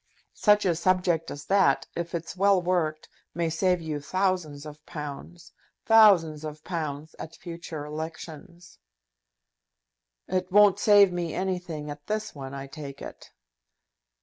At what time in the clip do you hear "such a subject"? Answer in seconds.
0.33-1.29